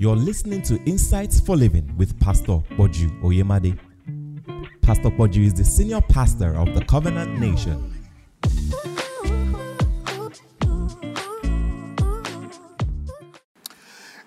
[0.00, 3.76] You're listening to Insights for Living with Pastor Poju Oyemade.
[4.80, 7.92] Pastor Poju is the senior pastor of the Covenant Nation.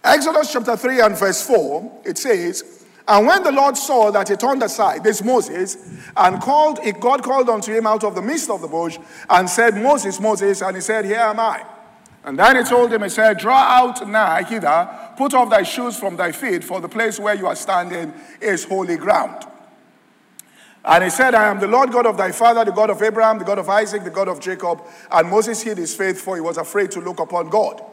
[0.04, 4.35] Exodus chapter 3 and verse 4, it says, And when the Lord saw that he
[4.35, 5.77] turned aside, this Moses,
[6.17, 8.97] and called, God called unto him out of the midst of the bush,
[9.29, 11.63] and said, Moses, Moses, and he said, Here am I.
[12.23, 15.99] And then he told him, he said, Draw out now hither, put off thy shoes
[15.99, 19.45] from thy feet, for the place where you are standing is holy ground.
[20.84, 23.38] And he said, I am the Lord God of thy father, the God of Abraham,
[23.38, 24.81] the God of Isaac, the God of Jacob.
[25.12, 27.84] And Moses hid his face, for he was afraid to look upon God.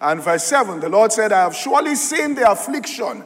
[0.00, 3.24] And verse 7, the Lord said, I have surely seen the affliction,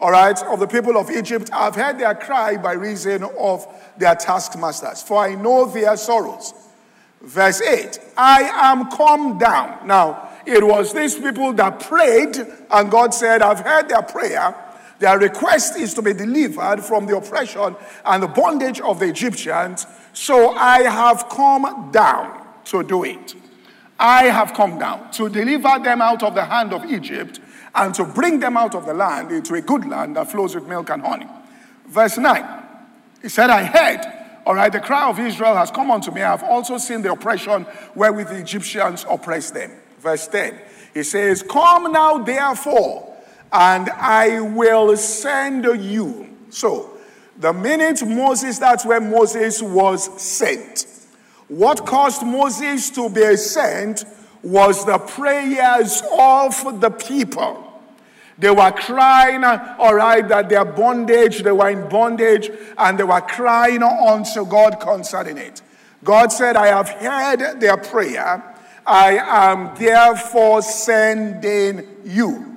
[0.00, 1.50] all right, of the people of Egypt.
[1.52, 3.66] I have heard their cry by reason of
[3.98, 6.54] their taskmasters, for I know their sorrows.
[7.20, 9.86] Verse 8, I am come down.
[9.86, 12.38] Now, it was these people that prayed,
[12.70, 14.54] and God said, I've heard their prayer.
[14.98, 19.86] Their request is to be delivered from the oppression and the bondage of the Egyptians.
[20.12, 23.34] So I have come down to do it.
[23.98, 27.40] I have come down to deliver them out of the hand of Egypt
[27.74, 30.66] and to bring them out of the land into a good land that flows with
[30.66, 31.28] milk and honey.
[31.86, 32.62] Verse 9,
[33.22, 34.00] he said, I heard,
[34.46, 36.22] all right, the cry of Israel has come unto me.
[36.22, 39.72] I have also seen the oppression wherewith the Egyptians oppress them.
[40.00, 40.58] Verse 10,
[40.94, 43.16] he says, Come now, therefore,
[43.52, 46.36] and I will send you.
[46.50, 46.98] So,
[47.38, 50.86] the minute Moses, that's where Moses was sent.
[51.48, 54.04] What caused Moses to be sent
[54.42, 57.64] was the prayers of the people.
[58.38, 63.20] They were crying, all right, that their bondage, they were in bondage, and they were
[63.20, 65.60] crying unto God concerning it.
[66.04, 68.47] God said, I have heard their prayer.
[68.88, 72.56] I am therefore sending you.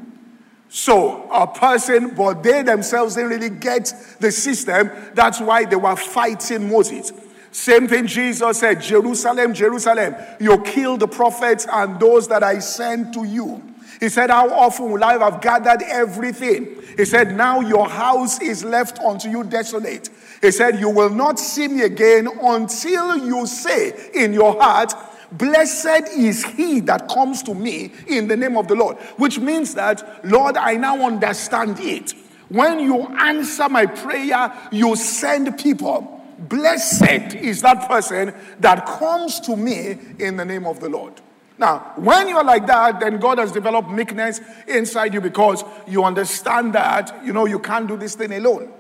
[0.70, 4.90] So, a person, but they themselves didn't really get the system.
[5.14, 7.12] That's why they were fighting Moses.
[7.52, 13.14] Same thing Jesus said Jerusalem, Jerusalem, you kill the prophets and those that I send
[13.16, 13.62] to you.
[14.00, 16.78] He said, How often will I have gathered everything?
[16.96, 20.10] He said, Now your house is left unto you desolate.
[20.42, 24.94] He said, You will not see me again until you say in your heart,
[25.32, 28.98] Blessed is he that comes to me in the name of the Lord.
[29.18, 32.14] Which means that, Lord, I now understand it.
[32.50, 36.22] When you answer my prayer, you send people.
[36.38, 41.14] Blessed is that person that comes to me in the name of the Lord.
[41.58, 46.74] Now, when you're like that, then God has developed meekness inside you because you understand
[46.74, 48.74] that, you know, you can't do this thing alone.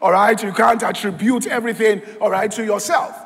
[0.00, 0.40] All right?
[0.40, 3.20] You can't attribute everything, all right, to yourself.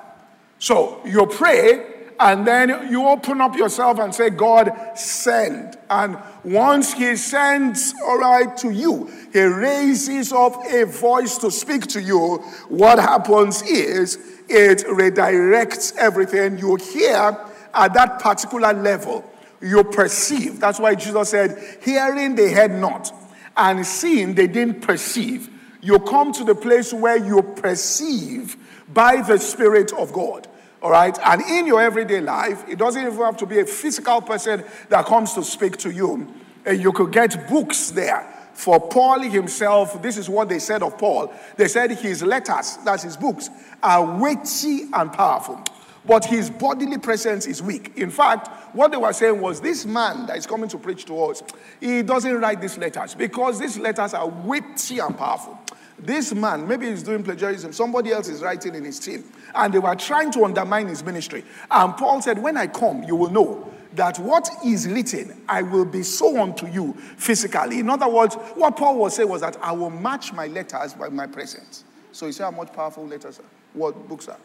[0.59, 1.92] So you pray
[2.23, 5.77] and then you open up yourself and say, God, send.
[5.91, 11.89] And once He sends, all right, to you, He raises up a voice to speak
[11.89, 12.37] to you.
[12.69, 14.17] What happens is
[14.49, 17.37] it redirects everything you hear
[17.75, 19.29] at that particular level.
[19.61, 20.61] You perceive.
[20.61, 23.13] That's why Jesus said, Hearing they heard not,
[23.57, 25.51] and seeing they didn't perceive.
[25.81, 28.57] You come to the place where you perceive
[28.95, 30.47] by the Spirit of God.
[30.83, 31.17] All right?
[31.25, 35.07] And in your everyday life, it doesn't even have to be a physical person that
[35.07, 36.33] comes to speak to you.
[36.67, 38.29] And you could get books there.
[38.53, 41.33] For Paul himself, this is what they said of Paul.
[41.57, 43.49] They said his letters, that's his books,
[43.83, 45.63] are weighty and powerful.
[46.05, 47.93] But his bodily presence is weak.
[47.97, 51.25] In fact, what they were saying was this man that is coming to preach to
[51.25, 51.43] us,
[51.81, 55.59] he doesn't write these letters because these letters are weighty and powerful.
[55.99, 59.25] This man, maybe he's doing plagiarism, somebody else is writing in his team.
[59.55, 61.45] And they were trying to undermine his ministry.
[61.71, 65.85] And Paul said, When I come, you will know that what is written, I will
[65.85, 67.79] be so unto you physically.
[67.79, 71.09] In other words, what Paul was saying was that I will match my letters by
[71.09, 71.85] my presence.
[72.13, 73.45] So you see how much powerful letters are,
[73.75, 74.39] what books are.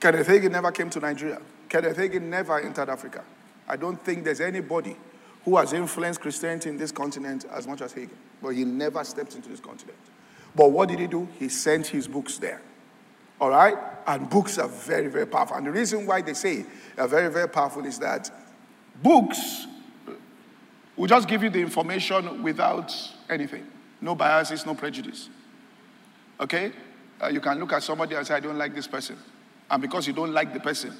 [0.00, 1.40] Kenneth Hagin never came to Nigeria.
[1.68, 3.24] Kenneth Hagin never entered Africa.
[3.68, 4.96] I don't think there's anybody
[5.44, 8.10] who has influenced Christianity in this continent as much as Hagin.
[8.44, 9.96] But he never stepped into this continent.
[10.54, 11.26] But what did he do?
[11.38, 12.60] He sent his books there.
[13.40, 13.74] All right?
[14.06, 15.56] And books are very, very powerful.
[15.56, 16.66] And the reason why they say
[16.98, 18.30] are very, very powerful is that
[19.02, 19.66] books
[20.94, 22.94] will just give you the information without
[23.30, 23.66] anything.
[24.02, 25.30] No biases, no prejudice.
[26.38, 26.70] Okay?
[27.22, 29.16] Uh, you can look at somebody and say, I don't like this person.
[29.70, 30.94] And because you don't like the person,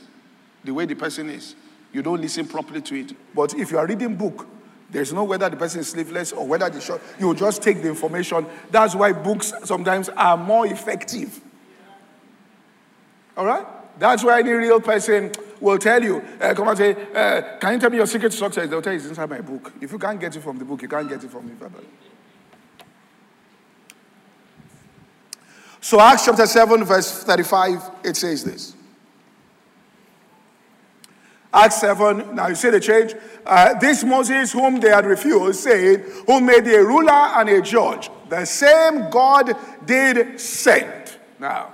[0.64, 1.56] the way the person is,
[1.92, 3.12] you don't listen properly to it.
[3.34, 4.46] But if you are reading book,
[4.94, 7.02] there's no whether the person is sleeveless or whether the short.
[7.18, 8.46] You just take the information.
[8.70, 11.40] That's why books sometimes are more effective.
[13.36, 13.66] All right?
[13.98, 17.80] That's why any real person, will tell you, uh, come and say, uh, Can you
[17.80, 18.68] tell me your secret success?
[18.68, 19.72] They'll tell you it's inside my book.
[19.80, 21.54] If you can't get it from the book, you can't get it from me.
[21.58, 21.86] Verbally.
[25.80, 28.76] So, Acts chapter 7, verse 35, it says this.
[31.54, 33.14] Acts 7, now you see the change.
[33.46, 38.10] Uh, this Moses, whom they had refused, saying, Who made a ruler and a judge,
[38.28, 39.56] the same God
[39.86, 41.16] did send.
[41.38, 41.72] Now,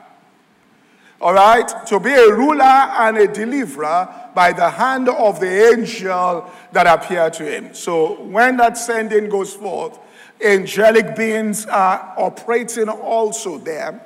[1.18, 6.50] all right, to be a ruler and a deliverer by the hand of the angel
[6.72, 7.74] that appeared to him.
[7.74, 9.98] So when that sending goes forth,
[10.44, 14.00] angelic beings are operating also there.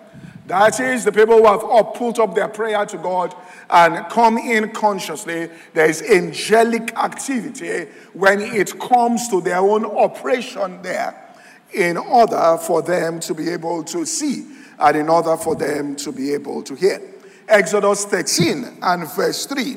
[0.46, 3.34] That is, the people who have put up their prayer to God
[3.70, 10.82] and come in consciously, there is angelic activity when it comes to their own operation
[10.82, 11.34] there
[11.72, 14.46] in order for them to be able to see
[14.78, 17.00] and in order for them to be able to hear.
[17.48, 19.76] Exodus 13 and verse 3.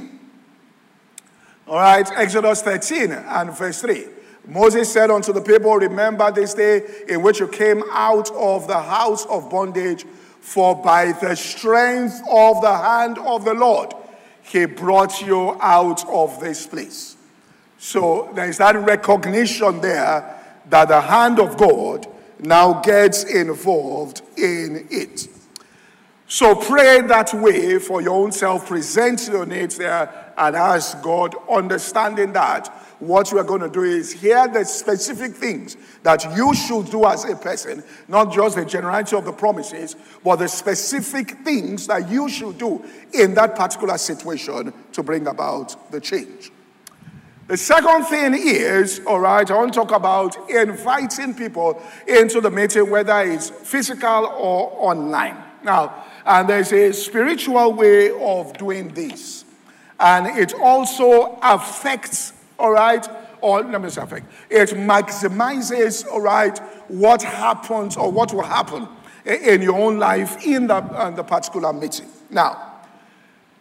[1.68, 4.06] All right, Exodus 13 and verse 3.
[4.46, 8.80] Moses said unto the people, Remember this day in which you came out of the
[8.80, 10.06] house of bondage
[10.42, 13.94] for by the strength of the hand of the Lord,
[14.42, 17.18] he brought you out of this place.
[17.78, 20.36] So there is that recognition there
[20.70, 22.08] that the hand of God
[22.40, 25.28] now gets involved in it.
[26.30, 31.36] So pray that way for your own self, present your needs there, and ask God,
[31.50, 32.68] understanding that
[33.00, 37.06] what you are going to do is hear the specific things that you should do
[37.06, 42.10] as a person, not just the generality of the promises, but the specific things that
[42.10, 42.84] you should do
[43.14, 46.52] in that particular situation to bring about the change.
[47.48, 52.52] The second thing is, all right, I want to talk about inviting people into the
[52.52, 55.38] meeting, whether it's physical or online.
[55.64, 59.46] Now, and there's a spiritual way of doing this.
[60.00, 63.08] And it also affects all right,
[63.42, 64.26] or let me say affect.
[64.50, 66.58] It maximizes, all right,
[66.88, 68.88] what happens or what will happen
[69.26, 72.08] in your own life in the, in the particular meeting.
[72.30, 72.74] Now,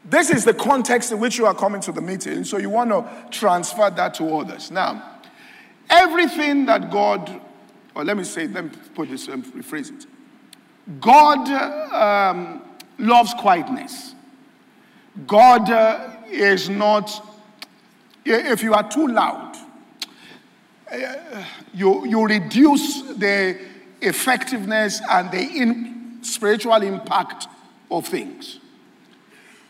[0.05, 2.91] this is the context in which you are coming to the meeting, so you want
[2.91, 4.71] to transfer that to others.
[4.71, 5.21] Now,
[5.91, 7.41] everything that God,
[7.95, 10.07] or let me say, let me put this, and rephrase it.
[11.00, 11.49] God
[11.93, 12.62] um,
[12.99, 14.15] loves quietness.
[15.27, 17.23] God uh, is not
[18.27, 19.56] if you are too loud,
[20.91, 23.59] uh, you, you reduce the
[24.00, 27.47] effectiveness and the in, spiritual impact
[27.91, 28.59] of things.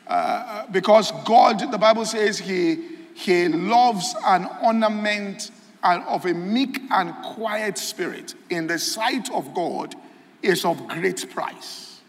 [0.07, 5.51] Uh, because God, the Bible says, He, he loves an ornament
[5.83, 9.95] of a meek and quiet spirit in the sight of God
[10.43, 12.01] is of great price.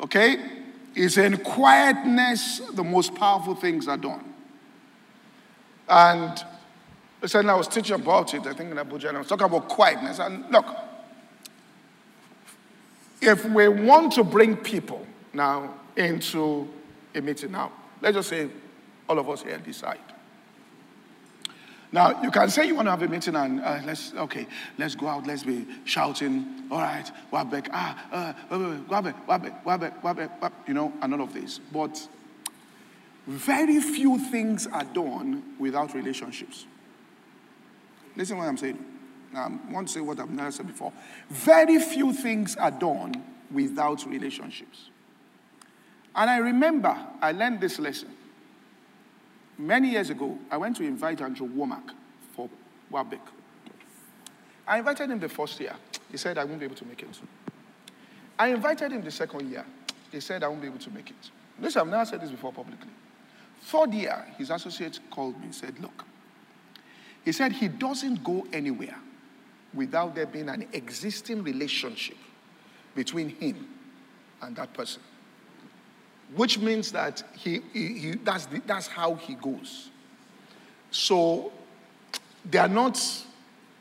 [0.00, 0.38] Okay?
[0.94, 4.32] It's in quietness the most powerful things are done.
[5.88, 6.44] And
[7.26, 9.68] said I was teaching about it, I think in Abuja, and I was talking about
[9.68, 10.18] quietness.
[10.18, 10.66] And look,
[13.20, 16.68] if we want to bring people now into
[17.14, 18.48] a meeting now, let's just say
[19.08, 19.98] all of us here decide.
[21.94, 24.48] Now, you can say you want to have a meeting and uh, let's, okay,
[24.78, 28.56] let's go out, let's be shouting, all right, WAFBEC, ah, uh,
[28.88, 31.60] WAFBEC, WAFBEC, WAFBEC, WAFBEC, you know, and all of this.
[31.72, 32.08] But
[33.28, 36.66] very few things are done without relationships.
[38.16, 38.84] Listen what I'm saying.
[39.32, 40.92] I want to say what I've never said before.
[41.30, 43.22] Very few things are done
[43.52, 44.90] without relationships.
[46.16, 48.13] And I remember I learned this lesson.
[49.56, 51.90] Many years ago, I went to invite Andrew Wommack
[52.34, 52.48] for
[52.92, 53.20] WAFBEC.
[54.66, 55.74] I invited him the first year.
[56.10, 57.08] He said, I won't be able to make it.
[58.38, 59.64] I invited him the second year.
[60.10, 61.30] He said, I won't be able to make it.
[61.60, 62.90] Listen, I've never said this before publicly.
[63.62, 66.04] Third year, his associate called me and said, Look,
[67.24, 68.96] he said he doesn't go anywhere
[69.72, 72.16] without there being an existing relationship
[72.94, 73.68] between him
[74.42, 75.02] and that person.
[76.34, 79.90] Which means that he, he, he that's, the, that's how he goes.
[80.90, 81.52] So
[82.48, 83.00] they are not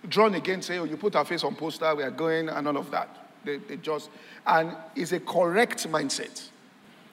[0.07, 2.77] drawn against, say, oh, you put our face on poster, we are going, and all
[2.77, 3.09] of that.
[3.43, 4.09] They, they just,
[4.45, 6.49] and it's a correct mindset.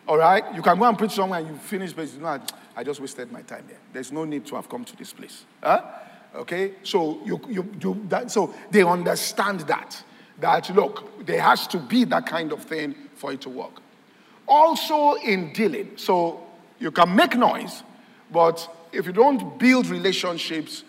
[0.07, 0.45] All right?
[0.55, 2.41] You can go and preach somewhere and you finish, but you know,
[2.77, 3.79] I just wasted my time there.
[3.93, 5.45] There's no need to have come to this place.
[5.63, 5.83] Huh?
[6.35, 6.75] Okay?
[6.83, 10.03] So you, you, you that, so they understand that.
[10.39, 13.83] That look, there has to be that kind of thing for it to work.
[14.51, 16.45] Also in dealing, so
[16.81, 17.85] you can make noise,
[18.33, 20.83] but if you don't build relationships,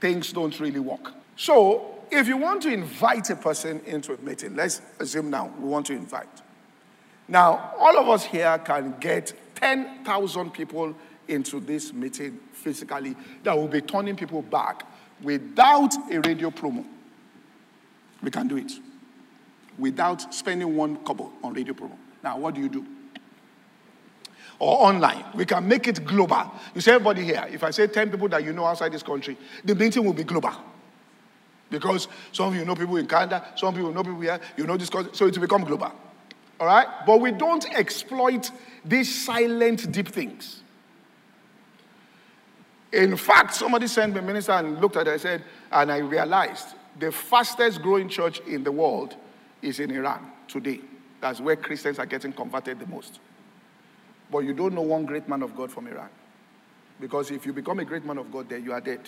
[0.00, 1.12] things don't really work.
[1.34, 5.68] So if you want to invite a person into a meeting, let's assume now we
[5.68, 6.28] want to invite.
[7.26, 10.94] Now, all of us here can get 10,000 people
[11.26, 14.84] into this meeting physically that will be turning people back
[15.20, 16.84] without a radio promo.
[18.22, 18.72] We can do it
[19.78, 21.96] without spending one kobo on radio promo.
[22.22, 22.86] Now, what do you do?
[24.60, 25.24] Or online.
[25.34, 26.52] We can make it global.
[26.74, 29.36] You see, everybody here, if I say 10 people that you know outside this country,
[29.64, 30.52] the meeting will be global.
[31.70, 34.76] Because some of you know people in Canada, some people know people here, you know
[34.76, 35.90] this, country, so it will become global.
[36.60, 36.86] All right?
[37.06, 38.50] But we don't exploit
[38.84, 40.60] these silent, deep things.
[42.92, 45.98] In fact, somebody sent me a minister and looked at it and said, and I
[45.98, 46.66] realized
[46.98, 49.16] the fastest growing church in the world
[49.62, 50.80] is in Iran today.
[51.20, 53.20] That's where Christians are getting converted the most.
[54.30, 56.10] But you don't know one great man of God from Iraq.
[57.00, 59.00] Because if you become a great man of God there, you are dead.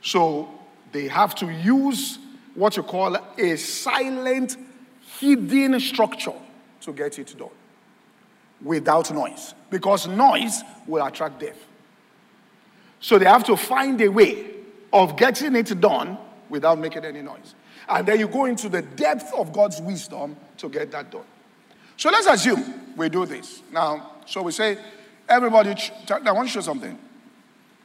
[0.00, 0.48] So
[0.92, 2.18] they have to use
[2.54, 4.56] what you call a silent,
[5.18, 6.34] hidden structure
[6.82, 7.48] to get it done
[8.62, 9.54] without noise.
[9.70, 11.58] Because noise will attract death.
[13.00, 14.46] So they have to find a way
[14.92, 16.16] of getting it done
[16.48, 17.54] without making any noise.
[17.88, 21.24] And then you go into the depth of God's wisdom to get that done.
[21.96, 23.62] So let's assume we do this.
[23.72, 24.78] Now, so we say,
[25.28, 25.74] everybody,
[26.10, 26.98] I want to show something.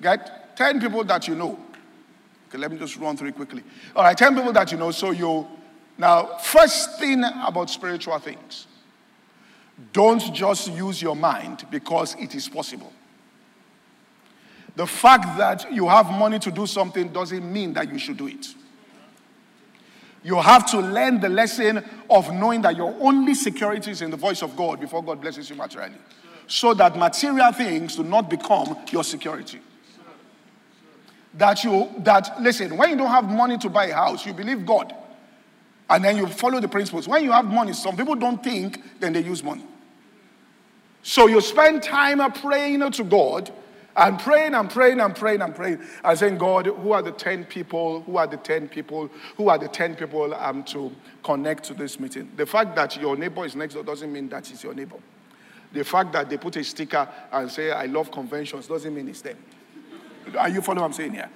[0.02, 1.60] Get 10 people that you know.
[2.48, 3.64] Okay, let me just run through it quickly.
[3.96, 4.92] All right, 10 people that you know.
[4.92, 5.48] So you,
[5.98, 8.68] now, first thing about spiritual things
[9.94, 12.92] don't just use your mind because it is possible.
[14.76, 18.28] The fact that you have money to do something doesn't mean that you should do
[18.28, 18.48] it.
[20.24, 24.18] You have to learn the lesson of knowing that your only security is in the
[24.18, 25.96] voice of God before God blesses you materially.
[26.48, 29.62] So that material things do not become your security.
[31.36, 34.66] That you, that, listen, when you don't have money to buy a house, you believe
[34.66, 34.94] God.
[35.90, 37.08] And then you follow the principles.
[37.08, 39.64] When you have money, some people don't think, then they use money.
[41.02, 43.52] So you spend time praying to God
[43.96, 47.46] and praying I'm praying I'm praying I'm praying and saying, God, who are the 10
[47.46, 48.02] people?
[48.02, 49.10] Who are the 10 people?
[49.38, 50.92] Who are the 10 people I'm to
[51.24, 52.32] connect to this meeting?
[52.36, 54.98] The fact that your neighbor is next door doesn't mean that is your neighbor.
[55.72, 59.22] The fact that they put a sticker and say, I love conventions doesn't mean it's
[59.22, 59.38] them.
[60.38, 61.30] Are you following what I'm saying here?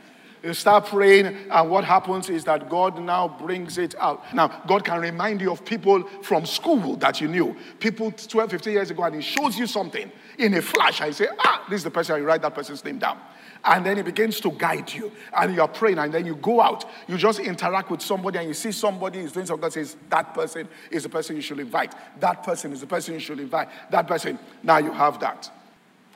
[0.43, 4.21] You start praying, and what happens is that God now brings it out.
[4.33, 8.73] Now, God can remind you of people from school that you knew, people 12, 15
[8.73, 10.99] years ago, and He shows you something in a flash.
[10.99, 13.19] I say, ah, this is the person, you write that person's name down.
[13.63, 16.83] And then He begins to guide you, and you're praying, and then you go out,
[17.07, 19.61] you just interact with somebody, and you see somebody is doing something.
[19.61, 21.95] God says, that person is the person you should invite.
[22.19, 23.69] That person is the person you should invite.
[23.91, 25.49] That person, now you have that.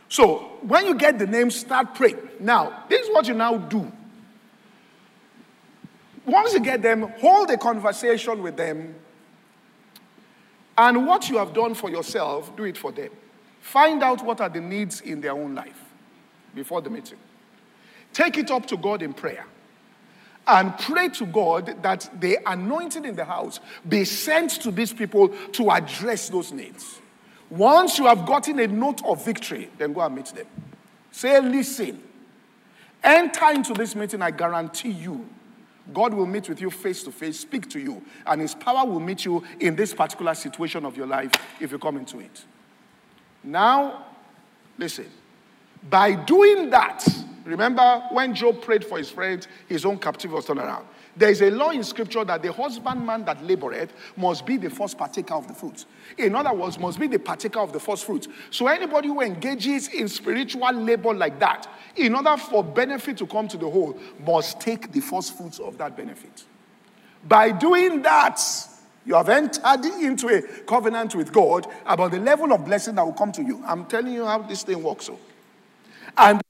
[0.09, 2.19] So when you get the name, start praying.
[2.41, 3.89] Now, this is what you now do
[6.27, 8.93] once you get them, hold a conversation with them.
[10.77, 13.09] And what you have done for yourself, do it for them.
[13.61, 15.85] Find out what are the needs in their own life
[16.53, 17.17] before the meeting.
[18.11, 19.45] Take it up to God in prayer.
[20.45, 25.29] And pray to God that the anointing in the house be sent to these people
[25.29, 26.99] to address those needs.
[27.49, 30.47] Once you have gotten a note of victory, then go and meet them.
[31.11, 32.01] Say, listen,
[33.01, 35.27] enter into this meeting, I guarantee you
[35.93, 38.99] God will meet with you face to face, speak to you, and His power will
[38.99, 42.45] meet you in this particular situation of your life if you come into it.
[43.43, 44.05] Now,
[44.77, 45.07] listen,
[45.89, 47.05] by doing that,
[47.45, 50.85] remember when Job prayed for his friends, his own captivity was turned around.
[51.17, 54.97] There is a law in scripture that the husbandman that laboreth must be the first
[54.97, 55.87] partaker of the fruits.
[56.17, 58.27] In other words, must be the partaker of the first fruits.
[58.51, 63.47] So anybody who engages in spiritual labor like that, in order for benefit to come
[63.47, 66.45] to the whole, must take the first fruits of that benefit.
[67.27, 68.39] By doing that,
[69.03, 73.13] you have entered into a covenant with God about the level of blessing that will
[73.13, 73.63] come to you.
[73.65, 75.05] I'm telling you how this thing works.
[75.05, 75.17] So.
[76.15, 76.41] And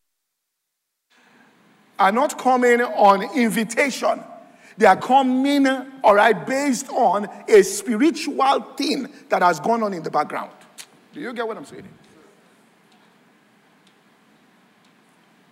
[2.00, 4.24] are not coming on invitation
[4.78, 5.68] they are coming,
[6.04, 10.52] all right, based on a spiritual thing that has gone on in the background.
[11.14, 11.88] Do you get what I'm saying?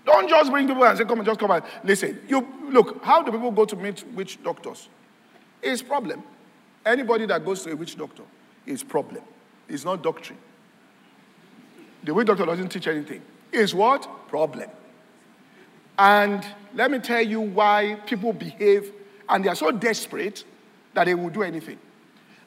[0.06, 2.22] Don't just bring people and say, come and just come and listen.
[2.28, 4.88] You look, how do people go to meet witch doctors?
[5.64, 6.22] It's problem.
[6.86, 8.22] Anybody that goes to a witch doctor
[8.68, 9.24] is problem.
[9.68, 10.38] It's not doctrine.
[12.04, 13.24] The witch doctor doesn't teach anything.
[13.52, 14.08] It's what?
[14.28, 14.70] Problem.
[15.98, 18.92] And let me tell you why people behave
[19.30, 20.44] and they are so desperate
[20.94, 21.78] that they will do anything.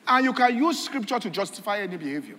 [0.06, 2.36] And you can use scripture to justify any behavior.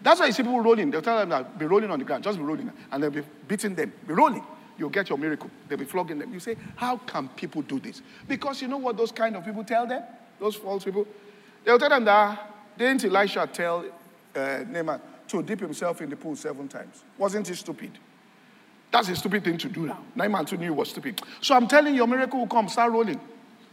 [0.00, 0.90] That's why you see people rolling.
[0.90, 2.70] They'll tell them that be rolling on the ground, just be rolling.
[2.90, 3.92] And they'll be beating them.
[4.06, 4.44] Be rolling.
[4.78, 5.50] You'll get your miracle.
[5.68, 6.32] They'll be flogging them.
[6.32, 8.00] You say, How can people do this?
[8.28, 10.02] Because you know what those kind of people tell them?
[10.38, 11.06] Those false people?
[11.64, 13.84] They'll tell them that didn't Elisha tell
[14.36, 17.02] uh, Naaman, to dip himself in the pool seven times.
[17.18, 17.90] Wasn't he stupid?
[18.90, 20.02] That's a stupid thing to do now.
[20.14, 21.20] Naaman too knew it was stupid.
[21.40, 22.68] So I'm telling you, your miracle will come.
[22.68, 23.20] Start rolling.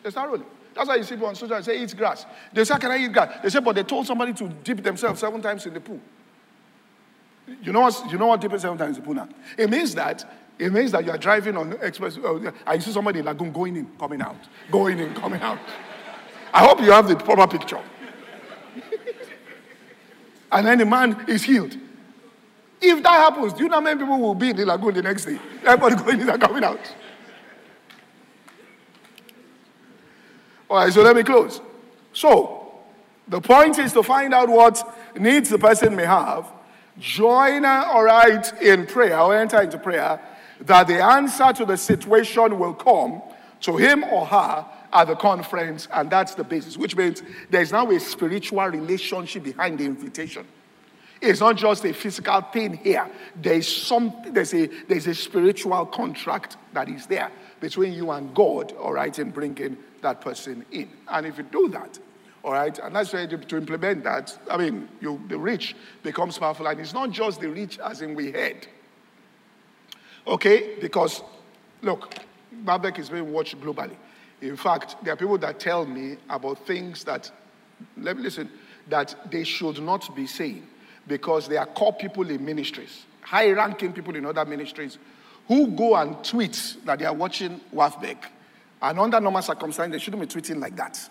[0.10, 0.46] Start rolling.
[0.74, 2.26] That's why you see people on social say, eat grass.
[2.52, 3.40] They say, can I eat grass?
[3.42, 6.00] They say, but they told somebody to dip themselves seven times in the pool.
[7.62, 9.30] You know what, you know what dipping seven times in the pool now?
[9.58, 10.26] It means that
[10.58, 12.18] it means that you are driving on express.
[12.18, 14.38] Uh, I see somebody in Lagoon going in, coming out,
[14.72, 15.60] going in, coming out.
[16.54, 17.82] I hope you have the proper picture.
[20.52, 21.76] and then the man is healed.
[22.82, 25.02] If that happens, do you know how many people will be in the lagoon the
[25.02, 25.38] next day?
[25.66, 26.80] Everybody going in and coming out.
[30.70, 31.62] All right, so let me close.
[32.14, 32.74] So,
[33.28, 36.52] the point is to find out what needs the person may have,
[37.00, 40.20] join, all right, in prayer or enter into prayer,
[40.62, 43.22] that the answer to the situation will come
[43.62, 47.90] to him or her at the conference, and that's the basis, which means there's now
[47.92, 50.46] a spiritual relationship behind the invitation.
[51.22, 53.10] It's not just a physical thing here.
[53.36, 58.74] There's some there's a there's a spiritual contract that is there between you and God,
[58.74, 60.90] all right, in bringing that person in.
[61.08, 62.00] And if you do that,
[62.44, 66.68] all right, and that's why to implement that, I mean, you, the rich becomes powerful.
[66.68, 68.68] And it's not just the rich as in we head.
[70.28, 71.24] Okay, because
[71.82, 72.14] look,
[72.64, 73.96] WAFBEC is being watched globally.
[74.42, 77.32] In fact, there are people that tell me about things that,
[77.98, 78.50] let me listen,
[78.90, 80.68] that they should not be saying
[81.08, 84.98] because they are core people in ministries, high ranking people in other ministries
[85.48, 88.18] who go and tweet that they are watching WAFBEC.
[88.82, 91.10] And under normal circumstances, they shouldn't be tweeting like that.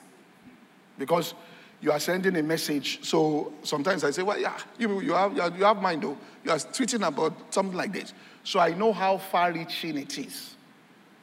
[0.99, 1.35] Because
[1.81, 3.05] you are sending a message.
[3.05, 6.17] So sometimes I say, well, yeah, you, you, have, you have mind though.
[6.45, 8.13] You are tweeting about something like this.
[8.43, 10.55] So I know how far reaching it is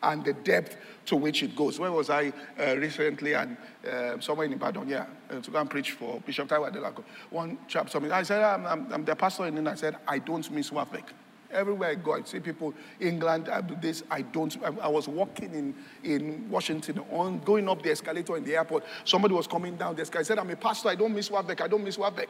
[0.04, 1.80] and the depth to which it goes.
[1.80, 3.34] Where was I uh, recently?
[3.34, 3.58] And
[3.90, 7.04] uh, somewhere in Ibadan, yeah, uh, to go and preach for Bishop Taiwo Adelako.
[7.30, 9.68] One chap told me, I said, I'm, I'm, I'm the pastor in.
[9.68, 11.04] I said, I don't miss WAFBEC.
[11.52, 14.56] Everywhere I go, I see people, England, I do this, I don't.
[14.64, 18.84] I, I, was walking in, in Washington, on going up the escalator in the airport.
[19.06, 20.34] Somebody was coming down the escalator.
[20.34, 22.28] I said, I'm a pastor, I don't miss WAFBEC, I don't miss WAFBEC.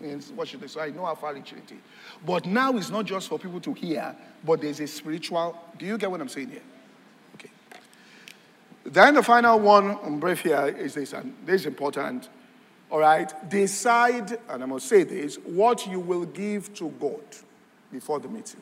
[0.00, 1.78] In Washington, so I know how far it is.
[2.26, 5.56] But now it's not just for people to hear, but there's a spiritual.
[5.78, 6.62] Do you get what I'm saying here?
[7.36, 7.50] Okay.
[8.84, 12.30] Then the final one, I'm brief here, is this, and this is important.
[12.90, 17.22] All right, decide, and I must say this, what you will give to God
[17.92, 18.60] before the meeting.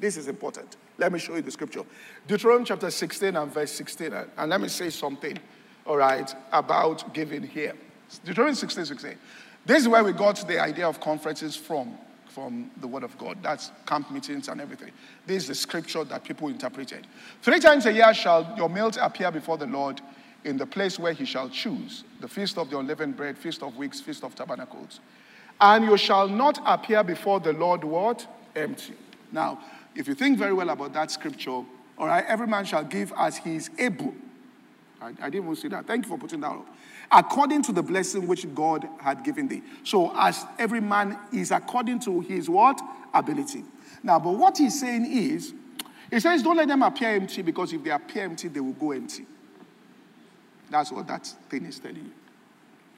[0.00, 0.76] This is important.
[0.98, 1.84] Let me show you the scripture.
[2.26, 4.12] Deuteronomy chapter 16 and verse 16.
[4.36, 5.38] And let me say something,
[5.86, 7.74] all right, about giving here.
[8.24, 9.14] Deuteronomy 16, 16.
[9.64, 11.98] This is where we got the idea of conferences from
[12.36, 13.38] from the Word of God.
[13.42, 14.90] That's camp meetings and everything.
[15.26, 17.06] This is the scripture that people interpreted.
[17.40, 20.02] Three times a year shall your meals appear before the Lord
[20.44, 23.74] in the place where he shall choose the feast of the unleavened bread, feast of
[23.78, 25.00] weeks, feast of tabernacles.
[25.62, 28.26] And you shall not appear before the Lord what?
[28.56, 28.94] Empty.
[29.30, 29.60] Now,
[29.94, 33.36] if you think very well about that scripture, all right, every man shall give as
[33.36, 34.14] he is able.
[35.00, 35.86] I, I didn't even see that.
[35.86, 36.66] Thank you for putting that up
[37.10, 39.62] according to the blessing which God had given thee.
[39.84, 42.80] So, as every man is according to his what?
[43.14, 43.64] Ability.
[44.02, 45.54] Now, but what he's saying is,
[46.10, 48.92] he says, don't let them appear empty because if they appear empty, they will go
[48.92, 49.26] empty.
[50.70, 52.12] That's what that thing is telling you.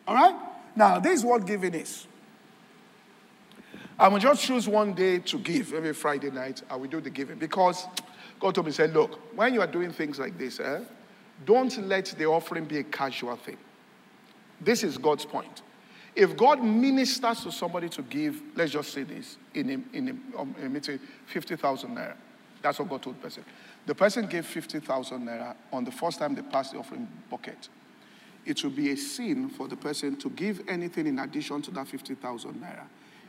[0.07, 0.35] All right?
[0.75, 2.07] Now, this is what giving is.
[3.99, 7.11] I will just choose one day to give, every Friday night, I will do the
[7.11, 7.39] giving.
[7.39, 7.87] Because
[8.39, 10.81] God told me, said, look, when you are doing things like this, eh,
[11.45, 13.57] don't let the offering be a casual thing.
[14.61, 15.63] This is God's point.
[16.15, 20.41] If God ministers to somebody to give, let's just say this, in a, in a,
[20.41, 22.15] um, a meeting, 50,000 naira.
[22.63, 23.45] That's what God told the person.
[23.87, 27.69] The person gave 50,000 naira on the first time they passed the offering bucket.
[28.45, 31.87] It will be a sin for the person to give anything in addition to that
[31.87, 32.87] 50,000 naira.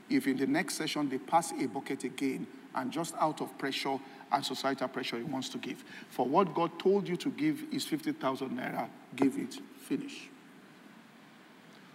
[0.10, 3.98] If in the next session they pass a bucket again and just out of pressure
[4.32, 5.84] and societal pressure he wants to give.
[6.10, 10.30] For what God told you to give is 50,000 naira, give it, finish.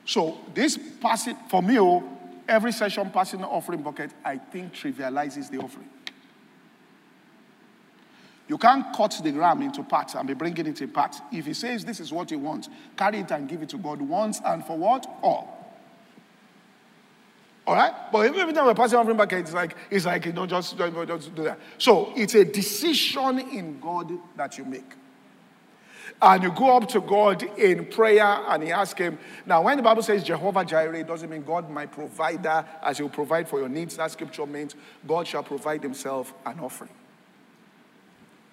[0.04, 2.02] So this passing, for me, oh,
[2.48, 5.88] every session passing the offering bucket, I think trivializes the offering.
[8.46, 11.20] You can't cut the ram into parts and be bringing it in parts.
[11.32, 14.02] If he says this is what he wants, carry it and give it to God
[14.02, 15.06] once and for what?
[15.22, 15.53] All.
[17.66, 17.92] All right?
[18.12, 21.06] But every time we're passing offering bucket, it's like, it's like you don't just, don't
[21.06, 21.58] just do that.
[21.78, 24.94] So it's a decision in God that you make
[26.22, 29.18] and you go up to God in prayer and you ask Him.
[29.46, 33.08] Now, when the Bible says Jehovah Jireh, it doesn't mean God my provider, as He'll
[33.08, 33.96] provide for your needs.
[33.96, 34.74] That scripture means
[35.06, 36.90] God shall provide Himself an offering.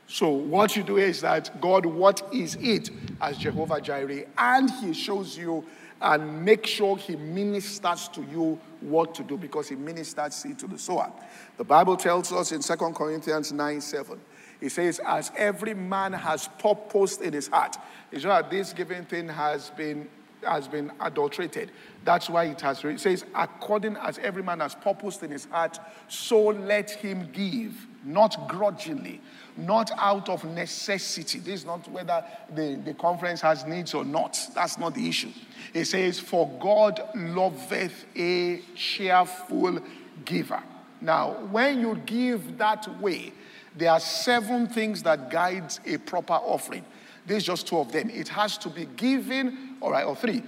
[0.08, 2.90] So what you do is that God, what is it
[3.22, 4.26] as Jehovah Jireh?
[4.38, 5.66] And he shows you
[6.02, 10.68] and make sure he ministers to you what to do because he ministers it to
[10.68, 11.12] the sower.
[11.58, 14.20] The Bible tells us in 2 Corinthians 9 7,
[14.60, 17.78] he says, As every man has purposed in his heart.
[18.12, 20.08] It's not that this giving thing has been
[20.44, 21.72] has been adulterated.
[22.04, 25.80] That's why it has it says, according as every man has purposed in his heart,
[26.08, 29.22] so let him give, not grudgingly,
[29.58, 31.40] not out of necessity.
[31.40, 34.40] This is not whether the, the conference has needs or not.
[34.56, 35.32] That's not the issue.
[35.74, 39.80] It says, For God loveth a cheerful
[40.26, 40.62] giver.
[41.02, 43.34] Now, when you give that way,
[43.76, 46.86] there are seven things that guides a proper offering.
[47.26, 48.10] There's just two of them.
[48.10, 50.44] It has to be given, all right, or three,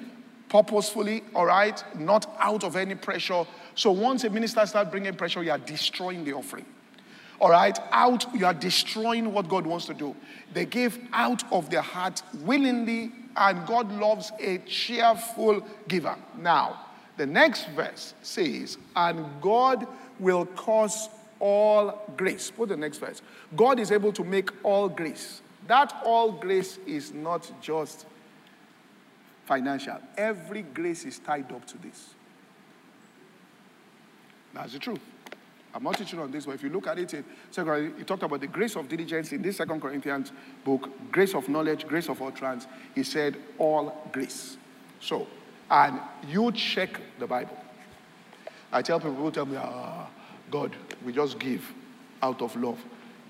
[0.50, 3.46] purposefully, all right, not out of any pressure.
[3.76, 6.66] So once a minister starts bringing pressure, you are destroying the offering.
[7.43, 10.15] All right, out, you are destroying what God wants to do.
[10.53, 16.15] They gave out of their heart willingly, and God loves a cheerful giver.
[16.39, 16.86] Now,
[17.17, 19.86] the next verse says, and God
[20.19, 21.10] will cause
[21.41, 22.49] all grace.
[22.49, 23.21] Put the next verse.
[23.58, 25.41] God is able to make all grace.
[25.67, 28.06] That all grace is not just
[29.47, 32.12] financial, every grace is tied up to this.
[34.53, 35.01] That's the truth.
[35.75, 38.47] I'm not teaching on this, but if you look at it, he talked about the
[38.47, 40.31] grace of diligence in this Second Corinthians
[40.63, 42.67] book, grace of knowledge, grace of utterance.
[42.93, 44.57] He said all grace.
[44.99, 45.27] So,
[45.71, 47.57] and you check the Bible.
[48.71, 50.07] I tell people who tell me, ah,
[50.51, 51.73] God, we just give
[52.21, 52.79] out of love.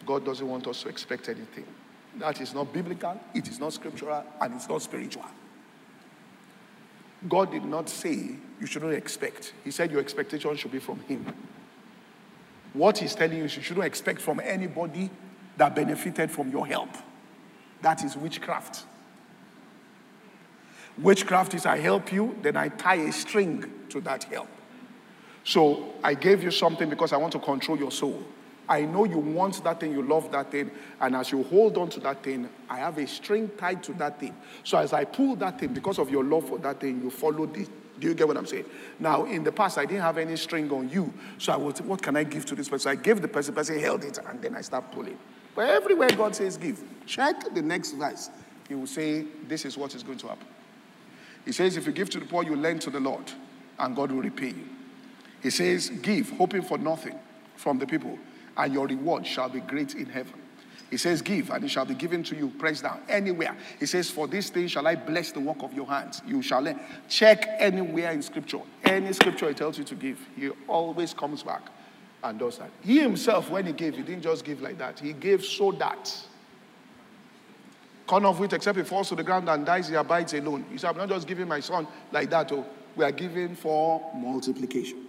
[0.06, 1.66] God doesn't want us to expect anything.
[2.18, 5.26] That is not biblical, it is not scriptural, and it's not spiritual.
[7.28, 9.54] God did not say you shouldn't expect.
[9.64, 11.26] He said your expectation should be from Him.
[12.74, 15.10] What he's telling you is you shouldn't expect from anybody
[15.58, 16.90] that benefited from your help.
[17.82, 18.86] That is witchcraft.
[20.98, 24.48] Witchcraft is I help you, then I tie a string to that help.
[25.44, 28.24] So I gave you something because I want to control your soul.
[28.68, 31.90] I know you want that thing, you love that thing, and as you hold on
[31.90, 34.34] to that thing, I have a string tied to that thing.
[34.64, 37.46] So as I pull that thing, because of your love for that thing, you follow
[37.46, 37.68] the
[38.00, 38.66] do you get what I'm saying?
[39.00, 41.14] Now, in the past, I didn't have any string on you.
[41.38, 42.92] So I was, what can I give to this person?
[42.92, 45.18] I gave the person, the person held it, and then I start pulling.
[45.56, 48.30] But everywhere God says give, check the next verse.
[48.68, 50.48] He will say, This is what is going to happen.
[51.46, 53.32] He says, If you give to the poor, you lend to the Lord,
[53.78, 54.68] and God will repay you.
[55.42, 57.20] He says, Give, hoping for nothing
[57.56, 58.18] from the people,
[58.58, 60.42] and your reward shall be great in heaven.
[60.94, 63.58] He says, Give, and it shall be given to you, press down, anywhere.
[63.80, 66.22] He says, For this thing shall I bless the work of your hands.
[66.24, 66.80] You shall learn.
[67.10, 68.60] Check anywhere in scripture.
[68.84, 71.64] Any scripture he tells you to give, he always comes back
[72.24, 72.70] and does that.
[72.82, 75.00] He himself, when he gave, he didn't just give like that.
[75.00, 76.16] He gave so that.
[78.06, 80.64] Corn of wheat, except it falls to the ground and dies, he abides alone.
[80.70, 82.52] He said, I'm not just giving my son like that.
[82.52, 85.08] Oh, we are giving for multiplication.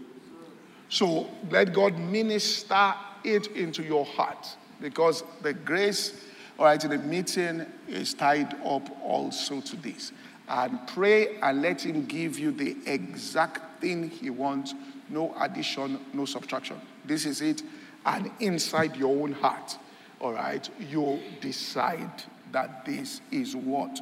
[0.89, 6.25] So let God minister it into your heart because the grace,
[6.59, 10.13] all right, in the meeting is tied up also to this.
[10.49, 14.75] And pray and let Him give you the exact thing He wants,
[15.09, 16.81] no addition, no subtraction.
[17.05, 17.63] This is it.
[18.07, 19.79] And inside your own heart,
[20.21, 23.99] all right, you decide that this is what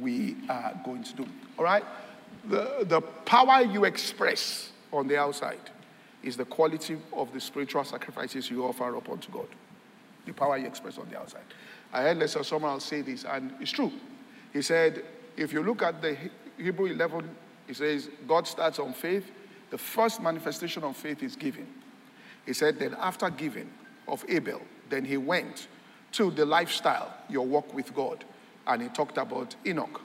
[0.00, 1.26] we are going to do.
[1.58, 1.84] All right?
[2.48, 5.70] The, the power you express on the outside
[6.22, 9.46] is the quality of the spiritual sacrifices you offer up unto God
[10.26, 11.42] the power you express on the outside.
[11.92, 13.92] I heard Lester Sumrall say this, and it's true.
[14.52, 15.04] He said,
[15.36, 16.16] if you look at the
[16.56, 17.28] Hebrew 11,
[17.66, 19.30] he says, God starts on faith.
[19.70, 21.66] The first manifestation of faith is giving.
[22.46, 23.70] He said, then after giving
[24.06, 24.60] of Abel,
[24.90, 25.68] then he went
[26.12, 28.24] to the lifestyle, your walk with God.
[28.66, 30.00] And he talked about Enoch.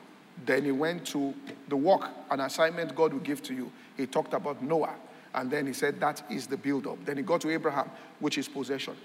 [0.46, 1.34] Then he went to
[1.68, 3.72] the work, an assignment God will give to you.
[3.98, 4.96] He talked about Noah.
[5.36, 7.04] And then he said, that is the build up.
[7.06, 8.96] Then he got to Abraham, which is possession.